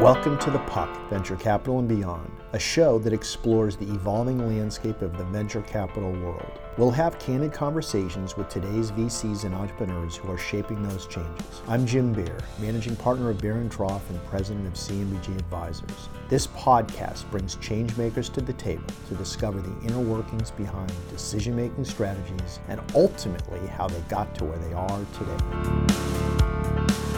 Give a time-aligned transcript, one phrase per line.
[0.00, 5.00] Welcome to The Puck, Venture Capital and Beyond, a show that explores the evolving landscape
[5.00, 6.52] of the venture capital world.
[6.76, 11.62] We'll have candid conversations with today's VCs and entrepreneurs who are shaping those changes.
[11.66, 16.10] I'm Jim Beer, managing partner of Beer and Trough and president of CMBG Advisors.
[16.28, 21.86] This podcast brings changemakers to the table to discover the inner workings behind decision making
[21.86, 27.15] strategies and ultimately how they got to where they are today.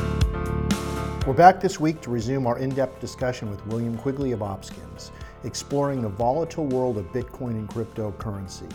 [1.28, 5.10] We're back this week to resume our in depth discussion with William Quigley of Opskins,
[5.44, 8.66] exploring the volatile world of Bitcoin and cryptocurrency.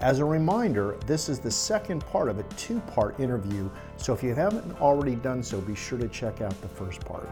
[0.00, 3.68] As a reminder, this is the second part of a two part interview,
[3.98, 7.28] so if you haven't already done so, be sure to check out the first part.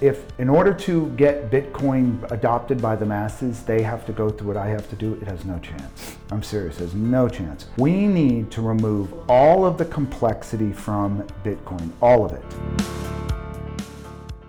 [0.00, 4.48] If, in order to get Bitcoin adopted by the masses, they have to go through
[4.48, 6.16] what I have to do, it has no chance.
[6.30, 7.66] I'm serious, there's no chance.
[7.76, 12.95] We need to remove all of the complexity from Bitcoin, all of it.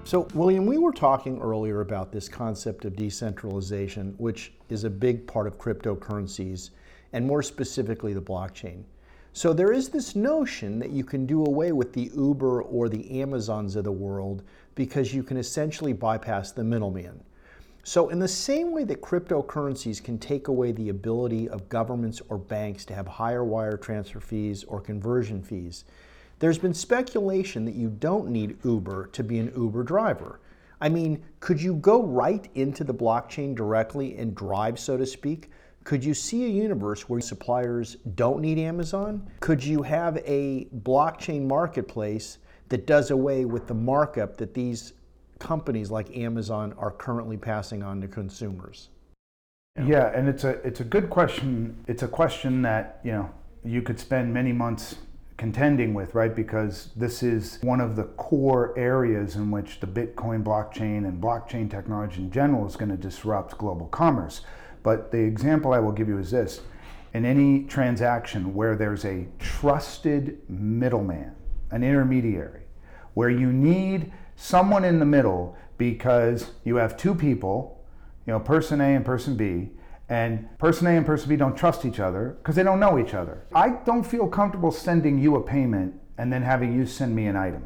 [0.07, 5.27] So, William, we were talking earlier about this concept of decentralization, which is a big
[5.27, 6.69] part of cryptocurrencies,
[7.11, 8.83] and more specifically the blockchain.
[9.33, 13.19] So, there is this notion that you can do away with the Uber or the
[13.19, 14.43] Amazons of the world
[14.75, 17.21] because you can essentially bypass the middleman.
[17.83, 22.37] So, in the same way that cryptocurrencies can take away the ability of governments or
[22.37, 25.83] banks to have higher wire transfer fees or conversion fees,
[26.39, 30.39] there's been speculation that you don't need Uber to be an Uber driver.
[30.79, 35.49] I mean, could you go right into the blockchain directly and drive, so to speak?
[35.83, 39.27] Could you see a universe where suppliers don't need Amazon?
[39.39, 42.37] Could you have a blockchain marketplace
[42.69, 44.93] that does away with the markup that these
[45.39, 48.89] companies like Amazon are currently passing on to consumers?
[49.83, 51.83] Yeah, and it's a it's a good question.
[51.87, 53.29] It's a question that, you know,
[53.63, 54.95] you could spend many months
[55.37, 56.35] contending with, right?
[56.35, 61.69] Because this is one of the core areas in which the Bitcoin blockchain and blockchain
[61.69, 64.41] technology in general is going to disrupt global commerce.
[64.81, 66.61] But the example I will give you is this
[67.13, 71.35] in any transaction where there's a trusted middleman,
[71.71, 72.63] an intermediary,
[73.13, 77.83] where you need someone in the middle because you have two people,
[78.25, 79.69] you know, person A and person B,
[80.09, 83.13] and person A and person B don't trust each other because they don't know each
[83.13, 83.45] other.
[83.53, 87.35] I don't feel comfortable sending you a payment and then having you send me an
[87.35, 87.65] item.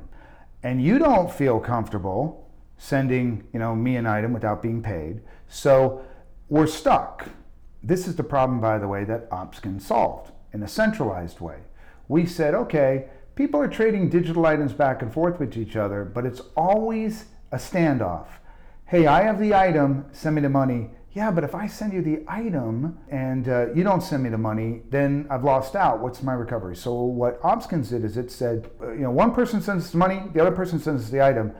[0.63, 5.21] And you don't feel comfortable sending, you know, me an item without being paid.
[5.47, 6.03] So
[6.49, 7.29] we're stuck.
[7.83, 11.59] This is the problem, by the way, that Opskin solved in a centralized way.
[12.07, 16.25] We said, okay, people are trading digital items back and forth with each other, but
[16.25, 18.27] it's always a standoff.
[18.85, 22.01] Hey, I have the item, send me the money yeah, but if I send you
[22.01, 25.99] the item and uh, you don't send me the money, then I've lost out.
[25.99, 26.75] What's my recovery?
[26.75, 30.21] So what Opskins did is it said, uh, you know, one person sends the money,
[30.33, 31.51] the other person sends the item.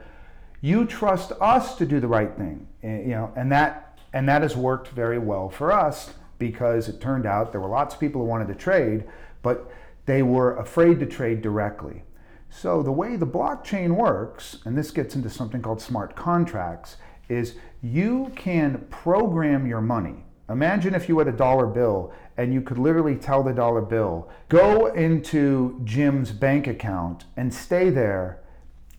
[0.62, 4.42] You trust us to do the right thing, eh, you know, and that and that
[4.42, 8.20] has worked very well for us because it turned out there were lots of people
[8.22, 9.04] who wanted to trade,
[9.42, 9.70] but
[10.06, 12.02] they were afraid to trade directly.
[12.48, 16.96] So the way the blockchain works, and this gets into something called smart contracts,
[17.28, 20.24] is you can program your money.
[20.48, 24.28] Imagine if you had a dollar bill and you could literally tell the dollar bill,
[24.48, 28.42] go into Jim's bank account and stay there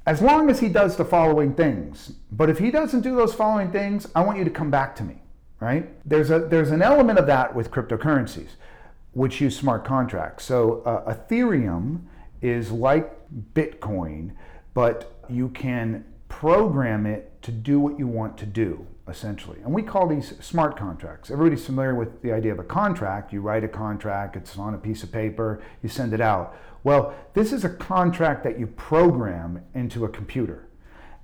[0.06, 2.14] as long as he does the following things.
[2.32, 5.04] But if he doesn't do those following things, I want you to come back to
[5.04, 5.22] me,
[5.60, 5.90] right?
[6.08, 8.50] There's, a, there's an element of that with cryptocurrencies,
[9.14, 10.44] which use smart contracts.
[10.44, 12.02] So uh, Ethereum
[12.42, 13.16] is like
[13.54, 14.32] Bitcoin,
[14.74, 19.60] but you can program it to do what you want to do, essentially.
[19.64, 21.30] And we call these smart contracts.
[21.30, 23.32] Everybody's familiar with the idea of a contract.
[23.32, 26.58] You write a contract, it's on a piece of paper, you send it out.
[26.84, 30.68] Well, this is a contract that you program into a computer.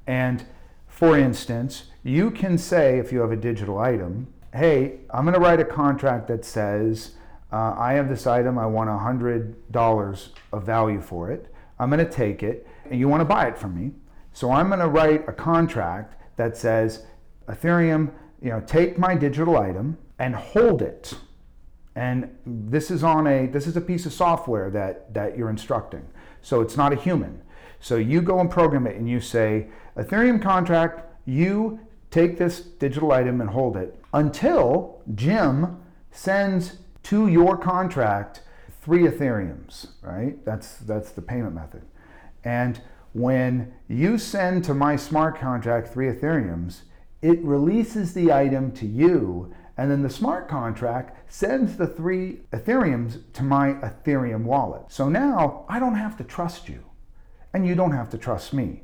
[0.06, 0.46] And
[0.88, 5.40] for instance, you can say, if you have a digital item, hey, I'm going to
[5.40, 7.12] write a contract that says,
[7.52, 11.54] uh, I have this item, I want $100 of value for it.
[11.80, 13.94] I'm going to take it, and you want to buy it from me.
[14.34, 17.06] So I'm going to write a contract that says,
[17.50, 21.14] Ethereum, you know, take my digital item and hold it.
[21.96, 26.08] And this is on a this is a piece of software that that you're instructing.
[26.42, 27.42] So it's not a human.
[27.82, 33.12] So you go and program it and you say, Ethereum contract, you take this digital
[33.12, 35.78] item and hold it until Jim
[36.10, 38.44] sends to your contract
[38.82, 40.44] three Ethereums, right?
[40.46, 41.82] That's that's the payment method.
[42.46, 42.82] And
[43.14, 46.82] when you send to my smart contract three Ethereums,
[47.22, 53.20] it releases the item to you, and then the smart contract sends the three Ethereums
[53.34, 54.84] to my Ethereum wallet.
[54.90, 56.84] So now I don't have to trust you,
[57.54, 58.84] and you don't have to trust me.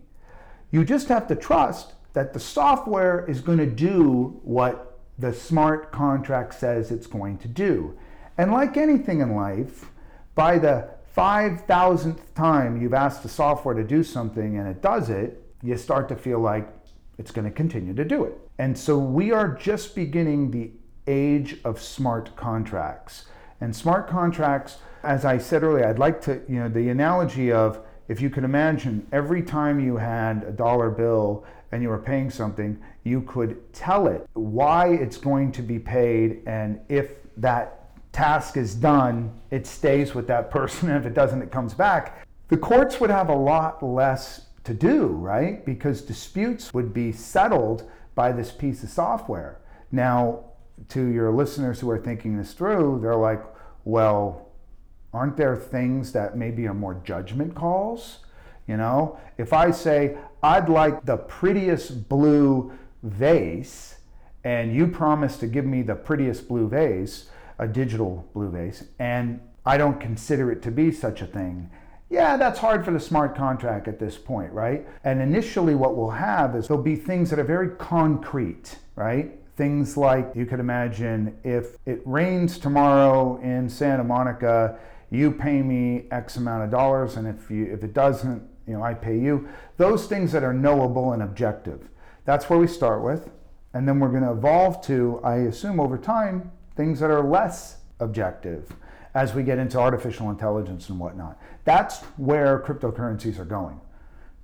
[0.71, 5.92] You just have to trust that the software is going to do what the smart
[5.92, 7.98] contract says it's going to do.
[8.38, 9.92] And like anything in life,
[10.33, 15.41] by the 5,000th time you've asked the software to do something and it does it,
[15.63, 16.67] you start to feel like
[17.17, 18.38] it's going to continue to do it.
[18.57, 20.71] And so we are just beginning the
[21.07, 23.25] age of smart contracts.
[23.62, 27.79] And smart contracts, as I said earlier, I'd like to, you know, the analogy of
[28.09, 32.29] if you can imagine every time you had a dollar bill and you were paying
[32.29, 37.84] something, you could tell it why it's going to be paid and if that
[38.15, 40.89] task is done, it stays with that person.
[40.89, 42.25] And if it doesn't, it comes back.
[42.47, 45.65] The courts would have a lot less to do, right?
[45.65, 49.59] Because disputes would be settled by this piece of software.
[49.91, 50.45] Now,
[50.89, 53.44] to your listeners who are thinking this through, they're like,
[53.83, 54.47] well,
[55.13, 58.19] aren't there things that maybe are more judgment calls?
[58.65, 62.71] You know, if I say, I'd like the prettiest blue
[63.03, 63.97] vase,
[64.45, 67.29] and you promise to give me the prettiest blue vase,
[67.60, 71.69] a digital blue vase, and I don't consider it to be such a thing.
[72.10, 74.88] Yeah, that's hard for the smart contract at this point, right?
[75.04, 79.40] And initially, what we'll have is there'll be things that are very concrete, right?
[79.57, 84.78] Things like you could imagine if it rains tomorrow in Santa Monica,
[85.10, 88.84] you pay me X amount of dollars, and if you if it doesn't, you know,
[88.84, 89.48] I pay you.
[89.78, 91.90] Those things that are knowable and objective.
[92.25, 93.30] That's where we start with,
[93.74, 97.77] and then we're going to evolve to, I assume, over time, things that are less
[98.00, 98.74] objective
[99.13, 101.39] as we get into artificial intelligence and whatnot.
[101.63, 103.80] That's where cryptocurrencies are going.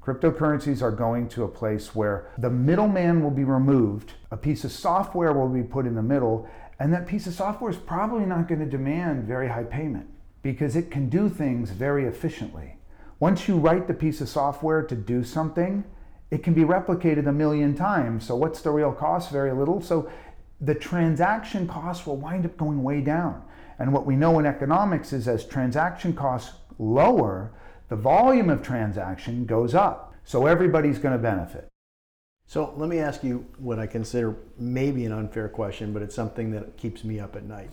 [0.01, 4.71] Cryptocurrencies are going to a place where the middleman will be removed, a piece of
[4.71, 6.49] software will be put in the middle,
[6.79, 10.07] and that piece of software is probably not going to demand very high payment
[10.41, 12.77] because it can do things very efficiently.
[13.19, 15.83] Once you write the piece of software to do something,
[16.31, 18.25] it can be replicated a million times.
[18.25, 19.31] So, what's the real cost?
[19.31, 19.81] Very little.
[19.81, 20.09] So,
[20.61, 23.41] the transaction costs will wind up going way down.
[23.79, 27.51] And what we know in economics is as transaction costs lower,
[27.89, 30.13] the volume of transaction goes up.
[30.23, 31.67] So everybody's going to benefit.
[32.45, 36.51] So let me ask you what I consider maybe an unfair question, but it's something
[36.51, 37.71] that keeps me up at night.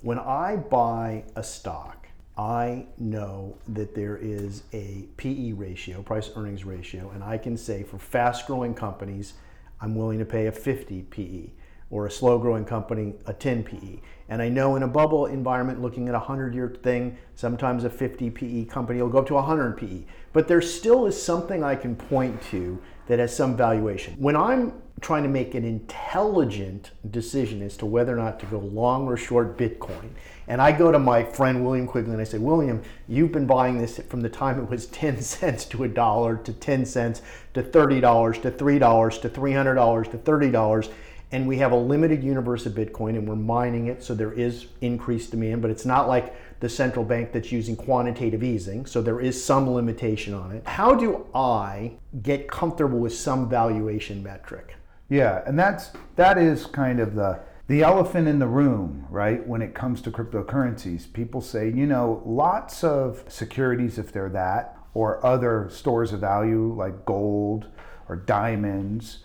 [0.00, 2.08] When I buy a stock,
[2.38, 7.82] I know that there is a PE ratio, price earnings ratio, and I can say
[7.82, 9.34] for fast growing companies,
[9.80, 11.50] I'm willing to pay a 50 PE
[11.92, 14.00] or a slow growing company a 10 PE.
[14.28, 17.90] And I know in a bubble environment, looking at a 100 year thing, sometimes a
[17.90, 20.04] 50 PE company will go up to 100 PE.
[20.32, 24.14] But there still is something I can point to that has some valuation.
[24.14, 24.72] When I'm
[25.02, 29.18] trying to make an intelligent decision as to whether or not to go long or
[29.18, 30.10] short Bitcoin,
[30.48, 33.78] and I go to my friend William Quigley and I say, William, you've been buying
[33.78, 37.20] this from the time it was 10 cents to a dollar to 10 cents
[37.52, 40.90] to $30 to $3 to $300 to $30
[41.32, 44.66] and we have a limited universe of Bitcoin and we're mining it, so there is
[44.82, 49.20] increased demand, but it's not like the central bank that's using quantitative easing, so there
[49.20, 50.66] is some limitation on it.
[50.66, 54.76] How do I get comfortable with some valuation metric?
[55.08, 59.46] Yeah, and that's that is kind of the the elephant in the room, right?
[59.46, 64.76] When it comes to cryptocurrencies, people say, you know, lots of securities if they're that
[64.94, 67.68] or other stores of value like gold
[68.08, 69.18] or diamonds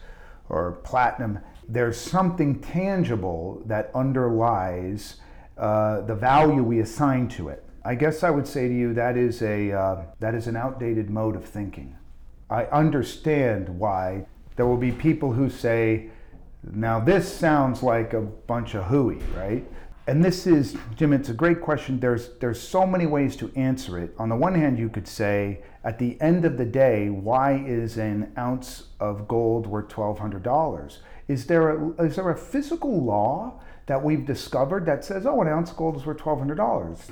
[0.50, 5.18] or platinum there's something tangible that underlies
[5.58, 7.64] uh, the value we assign to it.
[7.84, 11.10] I guess I would say to you that is a uh, that is an outdated
[11.10, 11.96] mode of thinking.
[12.50, 14.26] I understand why
[14.56, 16.10] there will be people who say,
[16.64, 19.66] "Now this sounds like a bunch of hooey," right?
[20.08, 21.12] And this is, Jim.
[21.12, 22.00] It's a great question.
[22.00, 24.16] There's there's so many ways to answer it.
[24.18, 27.98] On the one hand, you could say, at the end of the day, why is
[27.98, 31.00] an ounce of gold worth twelve hundred dollars?
[31.28, 35.48] Is there a, is there a physical law that we've discovered that says, oh, an
[35.48, 37.12] ounce of gold is worth $1,200?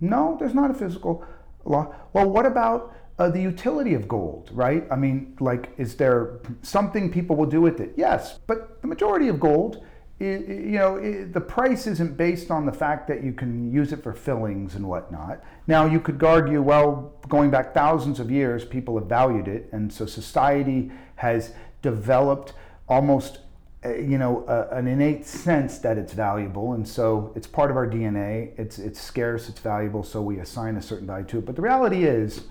[0.00, 1.24] No, there's not a physical
[1.64, 1.94] law.
[2.12, 4.84] Well, what about uh, the utility of gold, right?
[4.90, 7.94] I mean, like, is there something people will do with it?
[7.96, 9.84] Yes, but the majority of gold,
[10.20, 14.12] you know, the price isn't based on the fact that you can use it for
[14.12, 15.42] fillings and whatnot.
[15.66, 19.92] Now, you could argue, well, going back thousands of years, people have valued it, and
[19.92, 21.52] so society has
[21.82, 22.52] developed
[22.88, 23.38] almost
[23.84, 27.86] uh, you know, an innate sense that it's valuable, and so it's part of our
[27.86, 28.58] DNA.
[28.58, 31.44] It's it's scarce, it's valuable, so we assign a certain value to it.
[31.44, 32.44] But the reality is,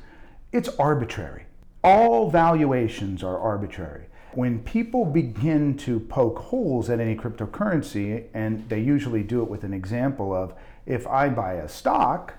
[0.52, 1.46] it's arbitrary.
[1.84, 4.06] All valuations are arbitrary.
[4.36, 9.64] When people begin to poke holes at any cryptocurrency, and they usually do it with
[9.64, 10.54] an example of
[10.86, 12.34] if I buy a stock,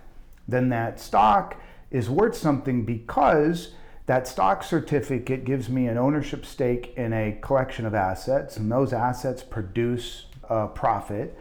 [0.48, 1.56] then that stock
[1.90, 3.74] is worth something because
[4.06, 8.92] That stock certificate gives me an ownership stake in a collection of assets, and those
[8.92, 11.38] assets produce a profit.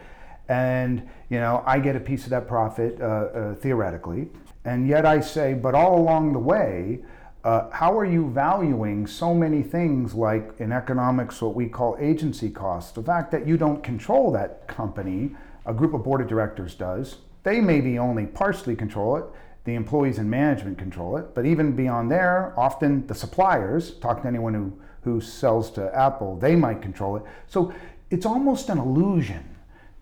[0.47, 4.29] And you know, I get a piece of that profit uh, uh, theoretically.
[4.63, 7.03] And yet I say, but all along the way,
[7.43, 12.49] uh, how are you valuing so many things like in economics what we call agency
[12.49, 12.93] costs?
[12.93, 15.31] The fact that you don't control that company,
[15.65, 17.17] a group of board of directors does.
[17.43, 19.25] They maybe only partially control it.
[19.65, 21.35] The employees and management control it.
[21.35, 26.37] But even beyond there, often the suppliers, talk to anyone who, who sells to Apple,
[26.37, 27.23] they might control it.
[27.47, 27.73] So
[28.09, 29.43] it's almost an illusion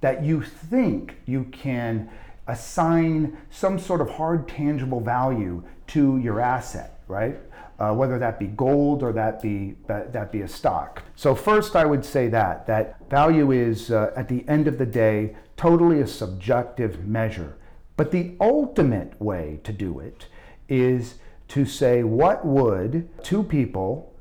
[0.02, 2.10] that you think you can
[2.48, 7.38] assign some sort of hard tangible value to your asset, right?
[7.78, 11.04] Uh, whether that be gold or that be that, that, be a stock.
[11.16, 14.86] So first, I would say that that value is uh, at the end of the
[14.86, 17.58] day totally a subjective measure.
[17.98, 20.28] But the ultimate way to do it
[20.70, 21.16] is
[21.50, 24.14] to say what would two people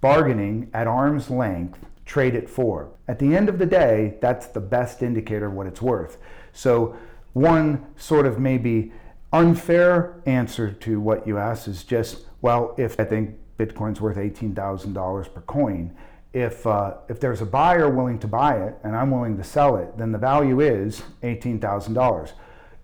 [0.00, 2.88] bargaining at arm's length trade it for.
[3.08, 6.18] At the end of the day, that's the best indicator of what it's worth.
[6.52, 6.96] So
[7.32, 8.92] one sort of maybe
[9.32, 15.34] unfair answer to what you asked is just, well, if I think Bitcoin's worth $18,000
[15.34, 15.92] per coin,
[16.32, 19.74] if, uh, if there's a buyer willing to buy it and I'm willing to sell
[19.78, 22.32] it, then the value is $18,000.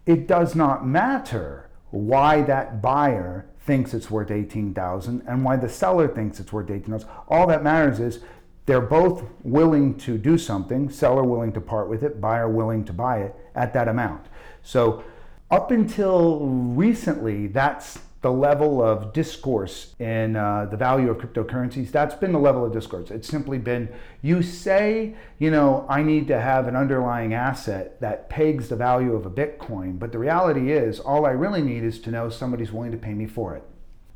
[0.04, 6.08] It does not matter why that buyer thinks it's worth 18,000 and why the seller
[6.08, 7.08] thinks it's worth 18,000.
[7.28, 8.18] All that matters is
[8.66, 12.92] they're both willing to do something, seller willing to part with it, buyer willing to
[12.92, 14.26] buy it at that amount.
[14.64, 15.04] So,
[15.52, 21.90] up until recently, that's the level of discourse in uh, the value of cryptocurrencies.
[21.90, 23.10] That's been the level of discourse.
[23.10, 23.88] It's simply been
[24.22, 29.14] you say, you know, I need to have an underlying asset that pegs the value
[29.14, 32.72] of a Bitcoin, but the reality is, all I really need is to know somebody's
[32.72, 33.64] willing to pay me for it.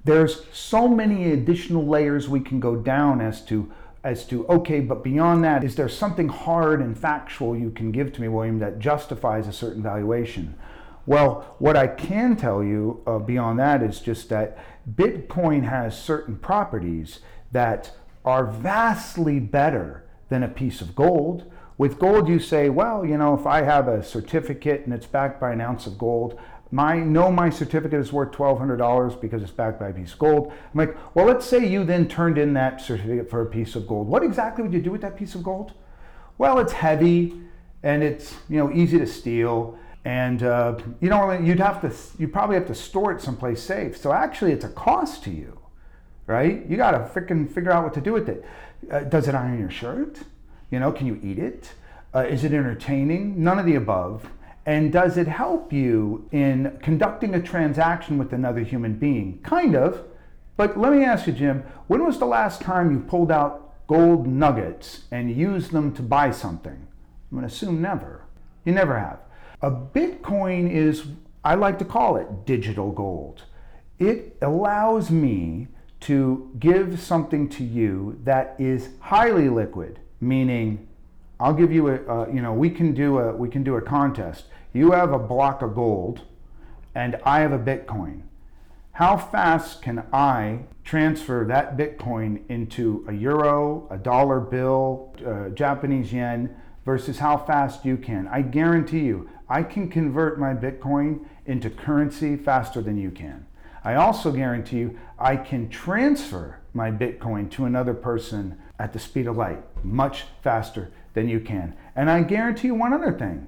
[0.04, 3.72] There's so many additional layers we can go down as to
[4.04, 8.12] as to, okay, but beyond that, is there something hard and factual you can give
[8.12, 10.54] to me, William, that justifies a certain valuation?
[11.06, 14.58] Well, what I can tell you uh, beyond that is just that
[14.92, 17.20] Bitcoin has certain properties
[17.52, 17.92] that
[18.24, 21.50] are vastly better than a piece of gold.
[21.78, 25.40] With gold, you say, well, you know, if I have a certificate and it's backed
[25.40, 26.38] by an ounce of gold,
[26.70, 30.52] my know my certificate is worth $1200 because it's backed by a piece of gold.
[30.72, 33.86] I'm like well let's say you then turned in that certificate for a piece of
[33.86, 34.08] gold.
[34.08, 35.74] What exactly would you do with that piece of gold?
[36.38, 37.40] Well it's heavy
[37.82, 42.28] and it's you know easy to steal and uh, you know you'd have to you
[42.28, 45.58] probably have to store it someplace safe so actually it's a cost to you
[46.26, 48.44] right you got to freaking figure out what to do with it
[48.92, 50.20] uh, does it iron your shirt
[50.70, 51.72] you know can you eat it?
[52.14, 54.30] Uh, is it entertaining none of the above
[54.64, 59.38] and does it help you in conducting a transaction with another human being?
[59.42, 60.02] Kind of.
[60.56, 64.26] But let me ask you, Jim, when was the last time you pulled out gold
[64.26, 66.72] nuggets and used them to buy something?
[66.72, 68.24] I'm going to assume never.
[68.64, 69.20] You never have.
[69.62, 71.04] A Bitcoin is,
[71.44, 73.44] I like to call it digital gold.
[73.98, 75.68] It allows me
[76.00, 80.86] to give something to you that is highly liquid, meaning
[81.40, 83.82] I'll give you a, uh, you know, we can do a, we can do a
[83.82, 84.44] contest
[84.76, 86.20] you have a block of gold
[86.94, 88.22] and I have a Bitcoin.
[88.92, 96.12] How fast can I transfer that Bitcoin into a euro, a dollar bill, uh, Japanese
[96.12, 98.28] yen, versus how fast you can?
[98.28, 103.46] I guarantee you, I can convert my Bitcoin into currency faster than you can.
[103.84, 109.26] I also guarantee you, I can transfer my Bitcoin to another person at the speed
[109.26, 111.74] of light much faster than you can.
[111.94, 113.46] And I guarantee you one other thing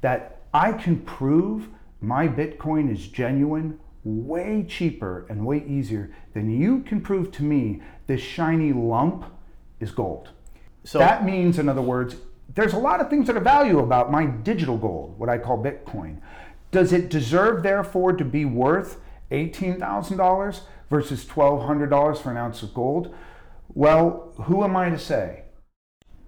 [0.00, 1.68] that I can prove
[2.00, 7.82] my Bitcoin is genuine way cheaper and way easier than you can prove to me
[8.06, 9.24] this shiny lump
[9.80, 10.28] is gold.
[10.84, 12.16] So that means, in other words,
[12.54, 15.62] there's a lot of things that are value about my digital gold, what I call
[15.62, 16.20] Bitcoin.
[16.70, 20.60] Does it deserve, therefore, to be worth $18,000
[20.90, 23.14] versus $1,200 for an ounce of gold?
[23.68, 25.44] Well, who am I to say?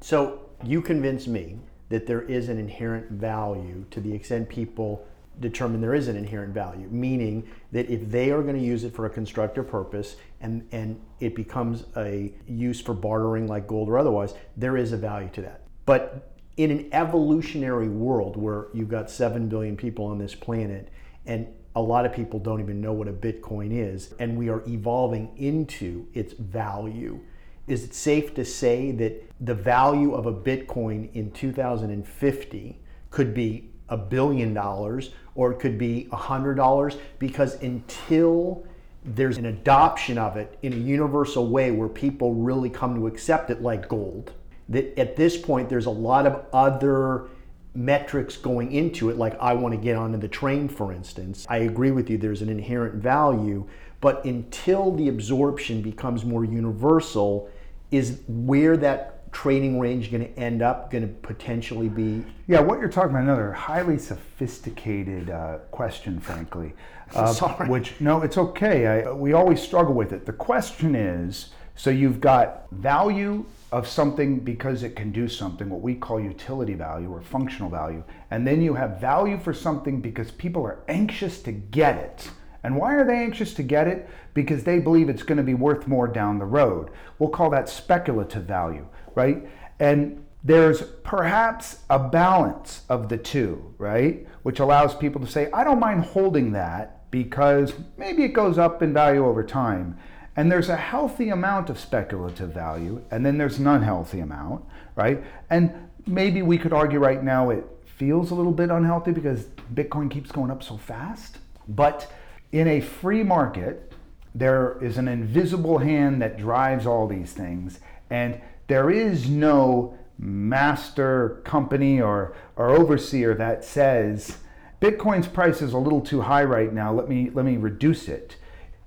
[0.00, 1.58] So you convince me
[1.88, 5.06] that there is an inherent value to the extent people
[5.40, 8.94] determine there is an inherent value, meaning that if they are going to use it
[8.94, 13.98] for a constructive purpose and, and it becomes a use for bartering like gold or
[13.98, 15.65] otherwise, there is a value to that.
[15.86, 20.90] But in an evolutionary world where you've got 7 billion people on this planet
[21.24, 24.62] and a lot of people don't even know what a Bitcoin is, and we are
[24.66, 27.20] evolving into its value
[27.66, 32.78] is it safe to say that the value of a Bitcoin in 2050
[33.10, 36.96] could be a billion dollars or it could be a hundred dollars?
[37.18, 38.64] Because until
[39.04, 43.50] there's an adoption of it in a universal way where people really come to accept
[43.50, 44.32] it like gold.
[44.68, 47.28] That at this point, there's a lot of other
[47.76, 51.46] metrics going into it, like I want to get onto the train, for instance.
[51.48, 53.68] I agree with you, there's an inherent value,
[54.00, 57.50] but until the absorption becomes more universal,
[57.90, 62.24] is where that trading range going to end up going to potentially be?
[62.46, 66.72] Yeah, what you're talking about, another highly sophisticated uh, question, frankly.
[67.14, 67.68] Uh, Sorry.
[67.68, 68.86] Which, no, it's okay.
[68.86, 70.24] I, we always struggle with it.
[70.24, 75.80] The question is so you've got value of something because it can do something, what
[75.80, 78.02] we call utility value or functional value.
[78.30, 82.30] And then you have value for something because people are anxious to get it.
[82.62, 84.08] And why are they anxious to get it?
[84.34, 86.90] Because they believe it's going to be worth more down the road.
[87.18, 89.48] We'll call that speculative value right?
[89.80, 94.28] And there's perhaps a balance of the two, right?
[94.44, 98.80] Which allows people to say, I don't mind holding that because maybe it goes up
[98.82, 99.98] in value over time.
[100.36, 104.64] And there's a healthy amount of speculative value, and then there's an unhealthy amount,
[104.94, 105.24] right?
[105.48, 105.72] And
[106.06, 110.30] maybe we could argue right now it feels a little bit unhealthy because Bitcoin keeps
[110.30, 111.38] going up so fast.
[111.68, 112.12] But
[112.52, 113.92] in a free market,
[114.34, 117.80] there is an invisible hand that drives all these things.
[118.10, 124.38] And there is no master company or, or overseer that says
[124.80, 126.92] Bitcoin's price is a little too high right now.
[126.92, 128.36] Let me let me reduce it.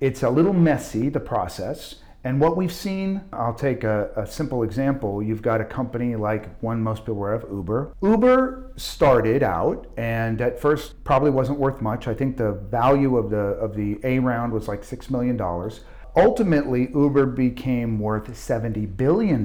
[0.00, 1.96] It's a little messy the process.
[2.22, 5.22] And what we've seen, I'll take a, a, simple example.
[5.22, 7.94] You've got a company like one most people aware of, Uber.
[8.02, 12.08] Uber started out and at first probably wasn't worth much.
[12.08, 15.80] I think the value of the of the A round was like six million dollars.
[16.16, 19.44] Ultimately, Uber became worth $70 billion.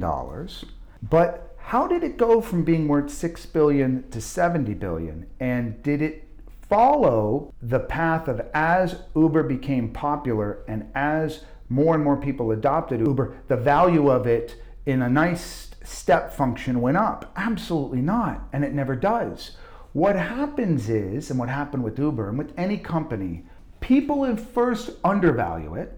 [1.03, 5.27] But how did it go from being worth 6 billion to 70 billion?
[5.39, 6.24] And did it
[6.69, 12.99] follow the path of as Uber became popular and as more and more people adopted
[12.99, 17.31] Uber, the value of it in a nice step function went up?
[17.35, 18.47] Absolutely not.
[18.53, 19.57] And it never does.
[19.93, 23.45] What happens is, and what happened with Uber and with any company,
[23.79, 25.97] people at first undervalue it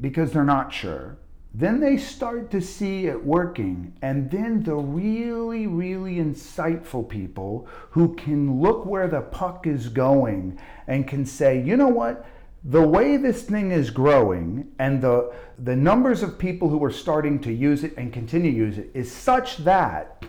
[0.00, 1.18] because they're not sure.
[1.54, 3.92] Then they start to see it working.
[4.00, 10.58] And then the really, really insightful people who can look where the puck is going
[10.86, 12.24] and can say, you know what?
[12.64, 17.40] The way this thing is growing and the, the numbers of people who are starting
[17.40, 20.24] to use it and continue to use it is such that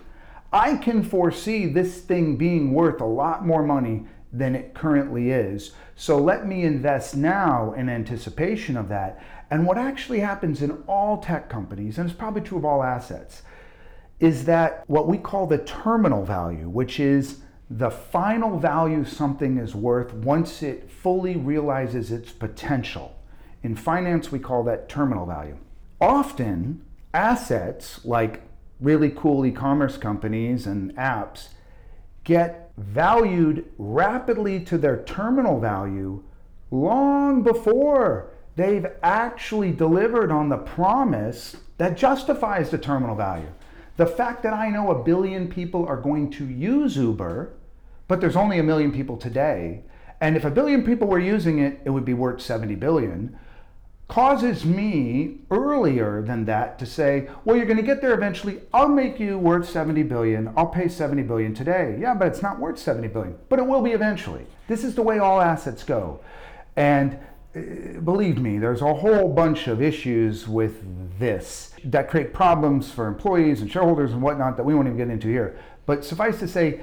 [0.52, 5.72] I can foresee this thing being worth a lot more money than it currently is.
[5.94, 9.22] So let me invest now in anticipation of that.
[9.54, 13.42] And what actually happens in all tech companies, and it's probably true of all assets,
[14.18, 17.38] is that what we call the terminal value, which is
[17.70, 23.14] the final value something is worth once it fully realizes its potential.
[23.62, 25.56] In finance, we call that terminal value.
[26.00, 28.42] Often, assets like
[28.80, 31.50] really cool e commerce companies and apps
[32.24, 36.24] get valued rapidly to their terminal value
[36.72, 43.48] long before they've actually delivered on the promise that justifies the terminal value.
[43.96, 47.52] The fact that I know a billion people are going to use Uber,
[48.08, 49.82] but there's only a million people today,
[50.20, 53.38] and if a billion people were using it, it would be worth 70 billion,
[54.08, 58.60] causes me earlier than that to say, well, you're going to get there eventually.
[58.72, 60.52] I'll make you worth 70 billion.
[60.56, 61.96] I'll pay 70 billion today.
[61.98, 64.46] Yeah, but it's not worth 70 billion, but it will be eventually.
[64.68, 66.20] This is the way all assets go.
[66.76, 67.18] And
[67.54, 73.60] believe me, there's a whole bunch of issues with this that create problems for employees
[73.60, 75.56] and shareholders and whatnot that we won't even get into here.
[75.86, 76.80] But suffice to say,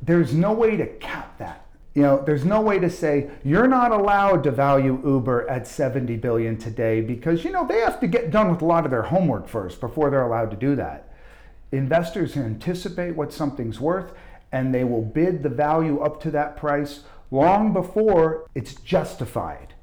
[0.00, 1.66] there's no way to cap that.
[1.94, 6.16] You know, there's no way to say you're not allowed to value Uber at 70
[6.16, 9.02] billion today because you know they have to get done with a lot of their
[9.02, 11.14] homework first before they're allowed to do that.
[11.72, 14.12] Investors anticipate what something's worth
[14.52, 19.74] and they will bid the value up to that price long before it's justified.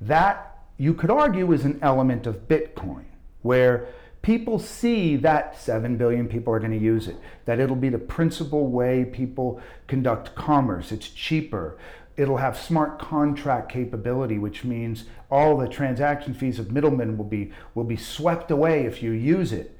[0.00, 3.04] That, you could argue, is an element of Bitcoin,
[3.42, 3.88] where
[4.22, 7.98] people see that 7 billion people are going to use it, that it'll be the
[7.98, 10.92] principal way people conduct commerce.
[10.92, 11.76] It's cheaper.
[12.16, 17.52] It'll have smart contract capability, which means all the transaction fees of middlemen will be,
[17.74, 19.76] will be swept away if you use it.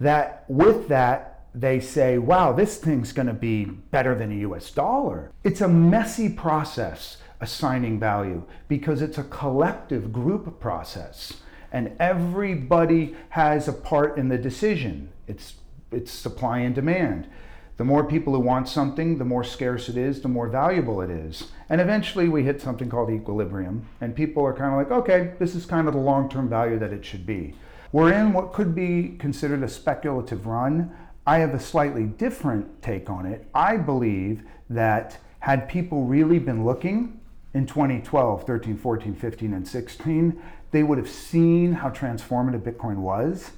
[0.00, 4.70] That with that, they say, wow, this thing's going to be better than a US
[4.70, 5.30] dollar.
[5.44, 11.34] It's a messy process assigning value because it's a collective group process
[11.72, 15.10] and everybody has a part in the decision.
[15.26, 15.54] It's,
[15.90, 17.26] it's supply and demand.
[17.78, 21.10] The more people who want something, the more scarce it is, the more valuable it
[21.10, 21.50] is.
[21.70, 25.54] And eventually we hit something called equilibrium, and people are kind of like, okay, this
[25.54, 27.54] is kind of the long term value that it should be.
[27.90, 30.94] We're in what could be considered a speculative run.
[31.26, 33.46] I have a slightly different take on it.
[33.54, 37.20] I believe that had people really been looking
[37.54, 43.52] in 2012, 13, 14, 15, and 16, they would have seen how transformative Bitcoin was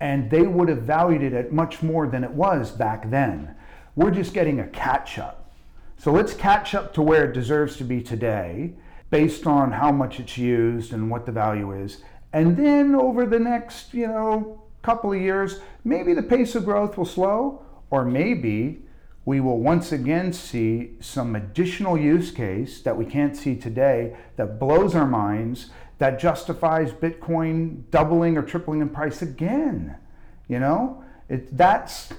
[0.00, 3.54] and they would have valued it at much more than it was back then.
[3.96, 5.50] We're just getting a catch up.
[5.96, 8.74] So let's catch up to where it deserves to be today
[9.10, 12.02] based on how much it's used and what the value is.
[12.32, 16.96] And then over the next, you know, couple of years, maybe the pace of growth
[16.96, 18.80] will slow or maybe
[19.26, 24.58] we will once again see some additional use case that we can't see today that
[24.58, 29.96] blows our minds that justifies Bitcoin doubling or tripling in price again.
[30.48, 32.14] You know, it, that's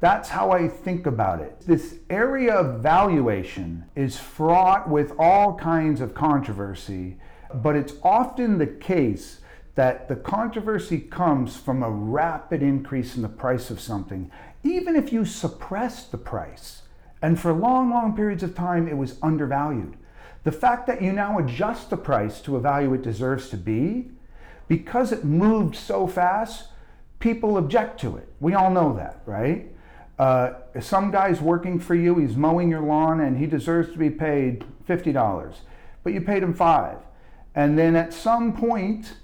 [0.00, 1.62] that's how I think about it.
[1.62, 7.16] This area of valuation is fraught with all kinds of controversy,
[7.54, 9.39] but it's often the case
[9.74, 14.30] that the controversy comes from a rapid increase in the price of something,
[14.62, 16.82] even if you suppress the price.
[17.22, 19.96] And for long, long periods of time, it was undervalued.
[20.44, 24.10] The fact that you now adjust the price to a value it deserves to be,
[24.68, 26.68] because it moved so fast,
[27.18, 28.28] people object to it.
[28.40, 29.70] We all know that, right?
[30.18, 34.10] Uh, some guy's working for you, he's mowing your lawn, and he deserves to be
[34.10, 35.54] paid $50,
[36.02, 36.98] but you paid him five.
[37.54, 39.14] And then at some point,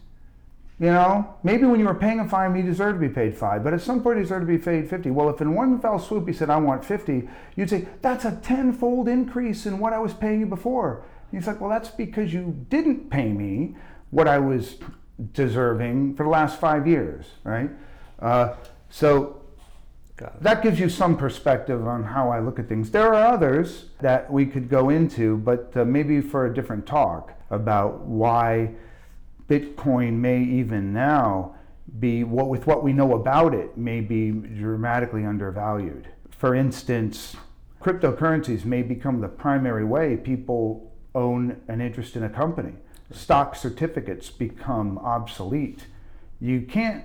[0.78, 3.64] you know, maybe when you were paying a five, you deserved to be paid five,
[3.64, 5.10] but at some point you deserved to be paid 50.
[5.10, 8.36] Well, if in one fell swoop he said, I want 50, you'd say, that's a
[8.42, 11.02] tenfold increase in what I was paying you before.
[11.30, 13.74] And he's like, well, that's because you didn't pay me
[14.10, 14.76] what I was
[15.32, 17.70] deserving for the last five years, right?
[18.18, 18.54] Uh,
[18.90, 19.42] so
[20.40, 22.90] that gives you some perspective on how I look at things.
[22.90, 27.32] There are others that we could go into, but uh, maybe for a different talk
[27.50, 28.74] about why
[29.48, 31.54] Bitcoin may even now
[32.00, 36.08] be what with what we know about it may be dramatically undervalued.
[36.30, 37.36] For instance,
[37.80, 42.74] cryptocurrencies may become the primary way people own an interest in a company.
[43.12, 45.86] Stock certificates become obsolete.
[46.40, 47.04] You can't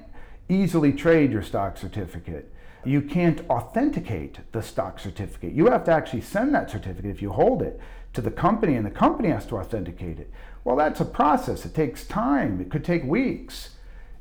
[0.49, 2.51] easily trade your stock certificate.
[2.83, 5.53] You can't authenticate the stock certificate.
[5.53, 7.79] You have to actually send that certificate if you hold it
[8.13, 10.31] to the company, and the company has to authenticate it.
[10.63, 11.65] Well, that's a process.
[11.65, 13.69] It takes time, it could take weeks.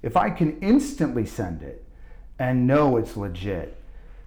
[0.02, 1.84] If I can instantly send it
[2.38, 3.76] and know it's legit,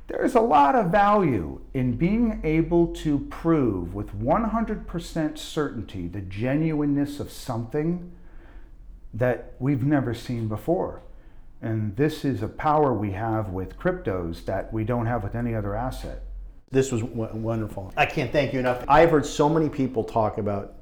[0.08, 7.20] there's a lot of value in being able to prove with 100% certainty the genuineness
[7.20, 8.12] of something
[9.14, 11.02] that we've never seen before.
[11.62, 15.56] And this is a power we have with cryptos that we don't have with any
[15.56, 16.22] other asset.
[16.70, 17.94] This was w- wonderful.
[17.96, 18.84] I can't thank you enough.
[18.88, 20.76] I've heard so many people talk about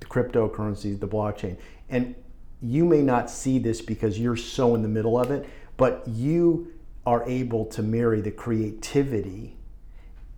[0.00, 1.56] the cryptocurrencies, the blockchain.
[1.88, 2.14] And
[2.60, 6.72] you may not see this because you're so in the middle of it, but you
[7.06, 9.56] are able to marry the creativity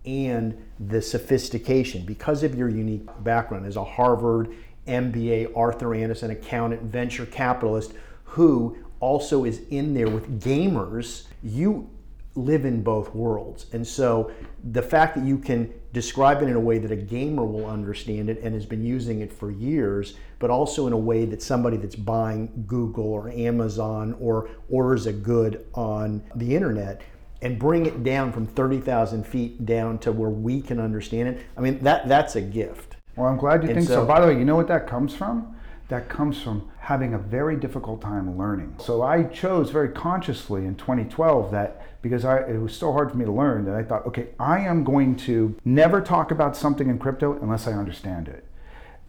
[0.05, 4.55] and the sophistication because of your unique background as a Harvard
[4.87, 7.92] MBA, Arthur Andersen accountant, venture capitalist
[8.25, 11.25] who also is in there with gamers.
[11.42, 11.88] You
[12.35, 13.66] live in both worlds.
[13.73, 14.31] And so
[14.73, 18.31] the fact that you can describe it in a way that a gamer will understand
[18.31, 21.76] it and has been using it for years, but also in a way that somebody
[21.76, 27.03] that's buying Google or Amazon or orders a good on the internet
[27.42, 31.46] and bring it down from 30,000 feet down to where we can understand it.
[31.57, 32.96] I mean, that that's a gift.
[33.16, 34.07] Well, I'm glad you and think so, so.
[34.07, 35.57] By the way, you know what that comes from?
[35.90, 38.74] That comes from having a very difficult time learning.
[38.79, 43.16] So I chose very consciously in 2012 that because I, it was so hard for
[43.16, 46.88] me to learn that I thought, okay, I am going to never talk about something
[46.88, 48.44] in crypto unless I understand it.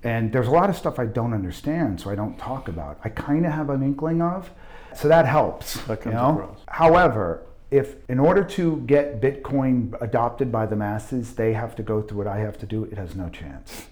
[0.04, 3.00] And there's a lot of stuff I don't understand, so I don't talk about.
[3.04, 4.50] I kind of have an inkling of,
[4.96, 5.76] so that helps.
[5.82, 6.32] That comes you know?
[6.32, 6.60] across.
[6.68, 12.02] However, if in order to get Bitcoin adopted by the masses, they have to go
[12.02, 13.86] through what I have to do, it has no chance.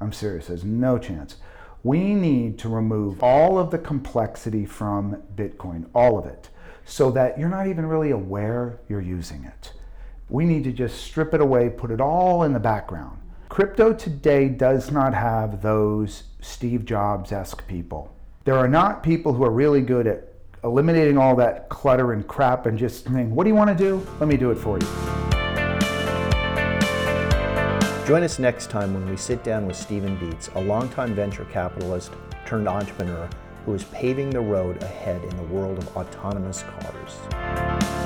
[0.00, 1.36] I'm serious, there's no chance
[1.86, 6.48] we need to remove all of the complexity from Bitcoin, all of it,
[6.84, 9.72] so that you're not even really aware you're using it.
[10.28, 13.20] We need to just strip it away, put it all in the background.
[13.48, 18.12] Crypto today does not have those Steve Jobs esque people.
[18.42, 20.32] There are not people who are really good at
[20.64, 24.04] eliminating all that clutter and crap and just saying, What do you want to do?
[24.18, 25.35] Let me do it for you.
[28.06, 32.12] Join us next time when we sit down with Stephen Dietz, a longtime venture capitalist
[32.46, 33.28] turned entrepreneur
[33.64, 38.05] who is paving the road ahead in the world of autonomous cars.